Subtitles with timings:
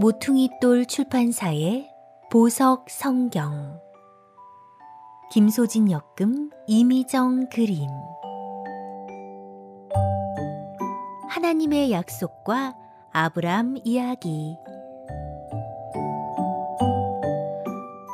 [0.00, 1.90] 모퉁이돌 출판사의
[2.30, 3.78] 보석 성경.
[5.30, 7.86] 김소진 역금 이미정 그림.
[11.28, 12.78] 하나님의 약속과
[13.12, 14.56] 아브람 이야기.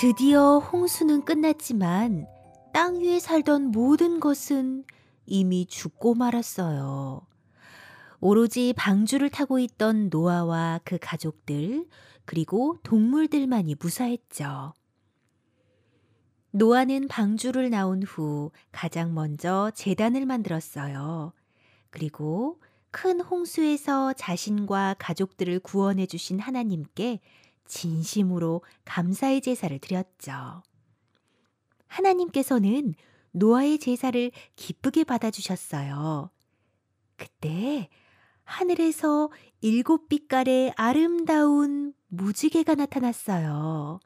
[0.00, 2.26] 드디어 홍수는 끝났지만
[2.72, 4.82] 땅 위에 살던 모든 것은
[5.26, 7.28] 이미 죽고 말았어요.
[8.20, 11.86] 오로지 방주를 타고 있던 노아와 그 가족들,
[12.24, 14.74] 그리고 동물들만이 무사했죠.
[16.50, 21.32] 노아는 방주를 나온 후 가장 먼저 재단을 만들었어요.
[21.90, 27.20] 그리고 큰 홍수에서 자신과 가족들을 구원해 주신 하나님께
[27.66, 30.62] 진심으로 감사의 제사를 드렸죠.
[31.86, 32.94] 하나님께서는
[33.32, 36.30] 노아의 제사를 기쁘게 받아주셨어요.
[37.16, 37.88] 그때
[38.48, 39.30] 하늘에서
[39.60, 44.00] 일곱 빛깔의 아름다운 무지개가 나타났어요.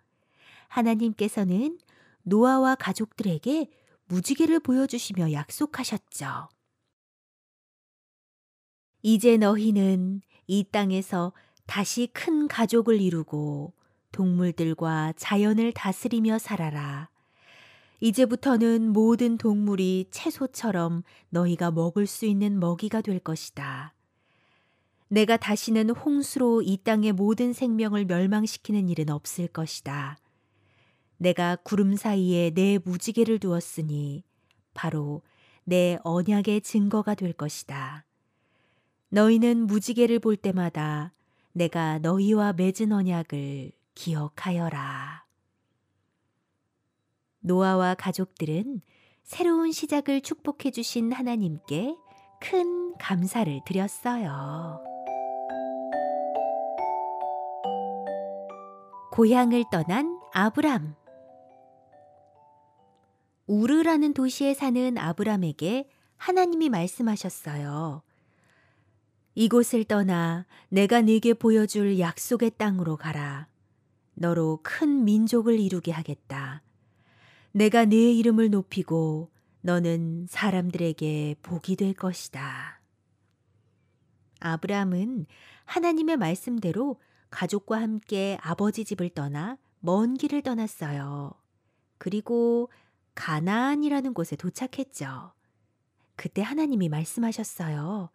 [0.67, 1.79] 하나님께서는
[2.25, 3.71] 노아와 가족들에게
[4.07, 6.49] 무지개를 보여주시며 약속하셨죠.
[9.03, 11.33] 이제 너희는 이 땅에서
[11.67, 13.73] 다시 큰 가족을 이루고
[14.11, 17.11] 동물들과 자연을 다스리며 살아라.
[18.01, 23.95] 이제부터는 모든 동물이 채소처럼 너희가 먹을 수 있는 먹이가 될 것이다.
[25.13, 30.17] 내가 다시는 홍수로 이 땅의 모든 생명을 멸망시키는 일은 없을 것이다.
[31.19, 34.25] 내가 구름 사이에 내 무지개를 두었으니
[34.73, 35.21] 바로
[35.65, 38.07] 내 언약의 증거가 될 것이다.
[39.11, 41.13] 너희는 무지개를 볼 때마다
[41.53, 45.27] 내가 너희와 맺은 언약을 기억하여라.
[47.41, 48.81] 노아와 가족들은
[49.25, 51.97] 새로운 시작을 축복해 주신 하나님께
[52.41, 54.92] 큰 감사를 드렸어요.
[59.13, 60.95] 고향을 떠난 아브람.
[63.47, 65.87] 우르라는 도시에 사는 아브람에게
[66.17, 68.03] 하나님이 말씀하셨어요.
[69.35, 73.49] 이곳을 떠나 내가 네게 보여줄 약속의 땅으로 가라.
[74.15, 76.63] 너로 큰 민족을 이루게 하겠다.
[77.51, 79.31] 내가 네 이름을 높이고
[79.61, 82.81] 너는 사람들에게 복이 될 것이다.
[84.41, 85.27] 아브라함은
[85.67, 86.99] 하나님의 말씀대로
[87.33, 91.33] 가족과 함께 아버지 집을 떠나 먼 길을 떠났어요.
[91.99, 92.71] 그리고
[93.15, 95.33] 가나안이라는 곳에 도착했죠.
[96.15, 98.11] 그때 하나님이 말씀하셨어요.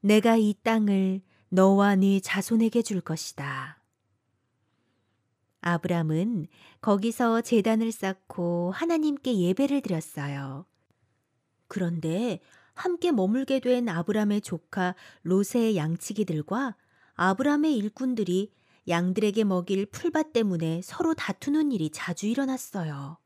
[0.00, 3.82] 내가 이 땅을 너와 네 자손에게 줄 것이다.
[5.60, 6.46] 아브람은
[6.80, 10.64] 거기서 재단을 쌓고 하나님께 예배를 드렸어요.
[11.66, 12.40] 그런데
[12.74, 16.76] 함께 머물게 된 아브람의 조카 로세의 양치기들과
[17.16, 18.52] 아브람의 일꾼들이
[18.88, 23.18] 양들에게 먹일 풀밭 때문에 서로 다투는 일이 자주 일어났어요.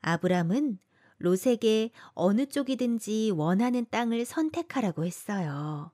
[0.00, 0.78] 아브람은
[1.18, 5.92] 롯에게 어느 쪽이든지 원하는 땅을 선택하라고 했어요.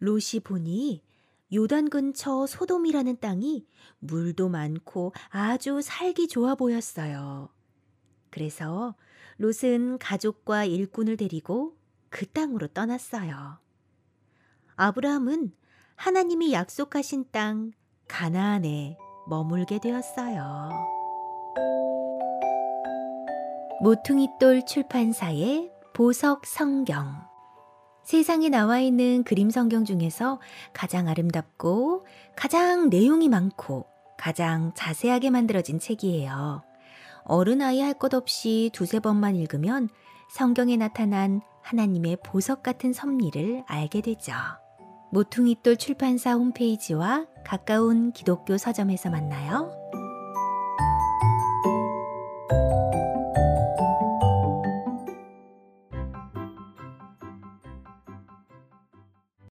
[0.00, 1.04] 롯이 보니
[1.52, 3.66] 요단 근처 소돔이라는 땅이
[4.00, 7.48] 물도 많고 아주 살기 좋아 보였어요.
[8.30, 8.96] 그래서
[9.38, 11.76] 롯은 가족과 일꾼을 데리고
[12.08, 13.58] 그 땅으로 떠났어요.
[14.76, 15.52] 아브라함은
[16.00, 17.72] 하나님이 약속하신 땅
[18.08, 18.96] 가나안에
[19.28, 20.70] 머물게 되었어요.
[23.82, 27.16] 모퉁이돌 출판사의 보석 성경
[28.02, 30.40] 세상에 나와 있는 그림 성경 중에서
[30.72, 33.84] 가장 아름답고 가장 내용이 많고
[34.16, 36.62] 가장 자세하게 만들어진 책이에요.
[37.24, 39.90] 어른 아이 할 것 없이 두세 번만 읽으면
[40.30, 44.32] 성경에 나타난 하나님의 보석 같은 섭리를 알게 되죠.
[45.10, 49.79] 모퉁이돌 출판사 홈페이지와 가까운 기독교 서점에서 만나요.